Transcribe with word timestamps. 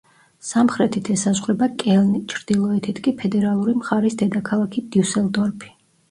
სამხრეთით 0.49 1.09
ესაზღვრება 1.15 1.67
კელნი, 1.83 2.21
ჩრდილოეთით 2.33 3.01
კი 3.07 3.13
ფედერალური 3.19 3.75
მხარის 3.83 4.17
დედაქალაქი 4.23 4.83
დიუსელდორფი. 4.97 5.71